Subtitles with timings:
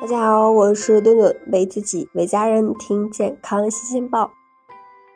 [0.00, 4.30] 大家好，我是顿顿，为自己、为家人听健康新鲜报。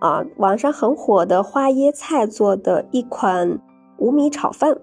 [0.00, 3.60] 啊，网上很火的花椰菜做的一款
[3.98, 4.76] 无米炒饭，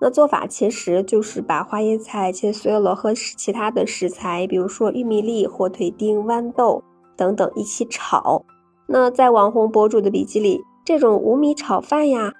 [0.00, 6.82] 那做法其实就是把花椰菜切碎了和其他的食材，比如说玉米粒、火腿丁、豌豆
[7.16, 8.44] 等等一起炒。
[8.88, 12.32] 那在网红博主的笔记里，这种无米炒饭呀，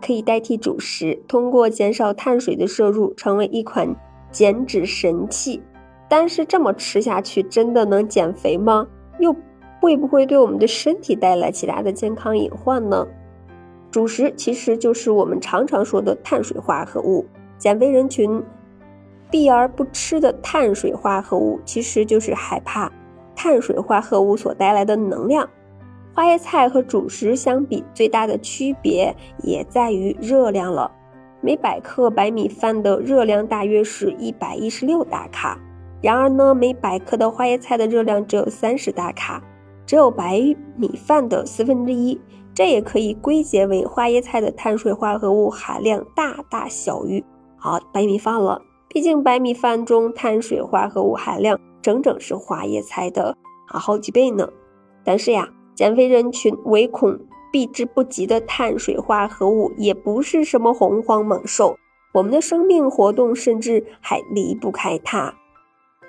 [0.00, 3.94] 可以代替主食，通过减少碳水的摄入，成为一款
[4.32, 5.62] 减脂神器。
[6.08, 8.86] 但是这么吃下去，真的能减肥吗？
[9.18, 9.34] 又
[9.80, 13.06] 会不会对我们的身体带来其他的健康隐患呢？
[13.90, 17.24] 主食其实就是我们常常说的碳水化合物。
[17.58, 18.42] 减肥人群
[19.30, 22.90] 避而不吃的碳水化合物，其实就是害怕
[23.34, 25.48] 碳水化合物所带来的能量。
[26.14, 30.90] 花椰菜和主食相比，最大的区别也在于热量了。
[31.40, 35.58] 每百克白米饭的热量大约是一百一十六大卡。
[36.00, 39.42] 然而呢，每百克的花椰菜的热量只有三十大卡，
[39.84, 40.38] 只有白
[40.76, 42.20] 米饭的四分之一。
[42.54, 47.24] 这也可以归结为花椰菜的碳水化合物含量大大小于
[47.56, 48.60] 好白米饭了。
[48.88, 53.36] 毕竟白米饭中碳水化合物含量整整是花椰菜的
[53.68, 54.48] 啊好几倍呢。
[55.04, 57.16] 但是呀，减肥人群唯恐
[57.52, 61.76] 避之不及的碳水化合物也不是什么洪荒猛兽，
[62.12, 65.32] 我们的生命活动甚至还离不开它。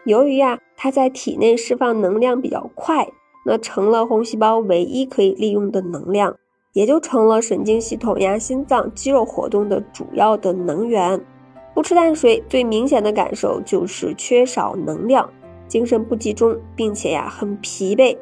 [0.05, 3.07] 由于呀，它在体内释放能量比较快，
[3.45, 6.35] 那成了红细胞唯一可以利用的能量，
[6.73, 11.19] 也就成了神经系统呀、心脏、肌肉活动的主要的能源。
[11.75, 15.29] 不吃碳水，最明显的感受就是缺少能量，
[15.67, 18.17] 精神不集中，并且呀很疲惫。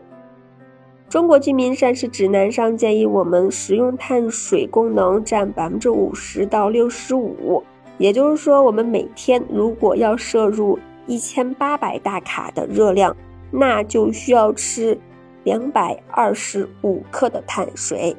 [1.08, 7.64] 中国居民膳食指南上建议我们食用碳水功能占百分之五十到六十五，
[7.98, 10.78] 也就是说，我们每天如果要摄入。
[11.08, 13.16] 一千八百大卡的热量，
[13.50, 14.96] 那就需要吃
[15.44, 18.16] 两百二十五克的碳水。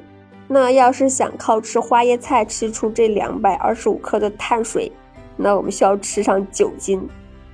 [0.47, 4.91] 那要是想靠吃花椰菜吃出这两百二十五克的碳水，
[5.37, 7.07] 那我们需要吃上九斤。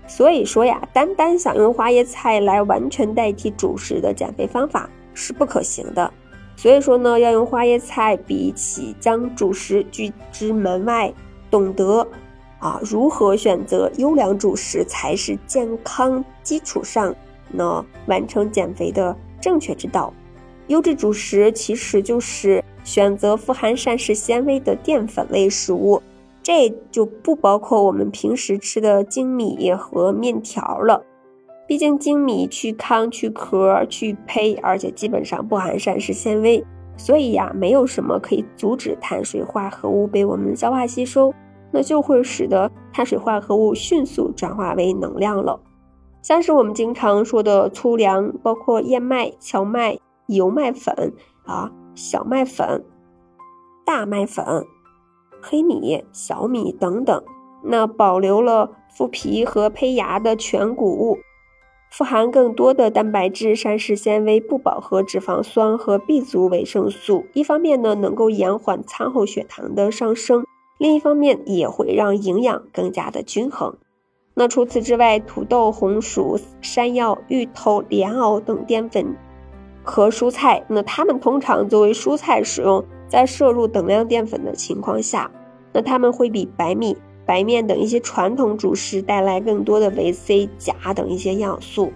[0.08, 6.10] 所以说呀，单单想用花椰菜来完全代替主食的减肥方法是不可行的。
[6.56, 11.14] 所以说呢，要用花椰菜，比起将主食拒之门外，
[11.52, 12.08] 懂得。
[12.60, 17.14] 啊，如何选择优良主食才是健康基础上
[17.52, 20.14] 呢完成减肥的正确之道？
[20.68, 26.02] 优质主食其实就是选择富含膳食纤维的淀粉类食物，
[26.42, 31.04] 这就不包括我们平时吃的精米和面条了。
[31.68, 36.64] 毕竟精米去糠、去壳、去胚，而且基本上不含膳食纤维，
[36.98, 41.34] 所以呀，没有什么可以阻止碳水化合物被我们消化吸收。
[41.76, 45.60] 那就会使得碳水化合物迅速转化为能量了，
[46.22, 51.12] 像是我们经常说的粗粮，包括燕麦、荞麦、油麦粉
[51.44, 52.86] 啊、小麦粉、
[53.86, 54.66] 大麦粉、
[55.42, 57.22] 黑米、小米等等，
[57.62, 61.18] 那保留了麸皮和胚芽的全谷物，
[61.92, 70.46] 富含更多的蛋白质、膳食纤维、不饱和脂肪酸和 B 族维生素，一方面呢能够延缓餐后血糖的上升。
[70.78, 73.78] 另一方面也会让营养更加的均衡。
[74.34, 79.16] 那除此之外，土豆、红薯、山药、芋头、莲藕等淀粉
[79.84, 85.32] 和蔬菜，那它们通常作为蔬菜使用，在摄入等量淀粉的情况下，
[85.72, 91.94] 那它们会比白米、白面等一些传统主食带来更多的维 C、钾等一些营养素。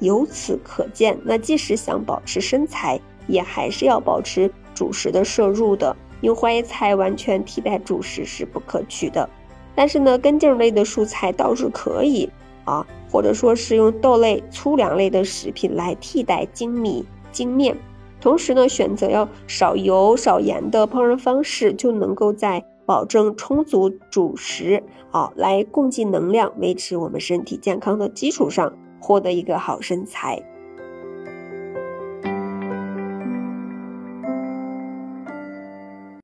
[0.00, 5.96] 由此可见，那即使想保持身材，也还是要保持主食的摄入的。
[6.26, 9.30] 用花椰菜完全替代主食是不可取的，
[9.76, 12.28] 但是呢，根茎类的蔬菜倒是可以
[12.64, 17.76] 啊，或者说是用豆类、粗粮类的食品来替代精米、精面，
[18.20, 24.82] 同时呢，选择要少油少盐的烹饪方式，就能够在保证充足主食
[25.12, 30.42] 啊来供给能量、维持我们身体健康的基础上，获得一个好身材。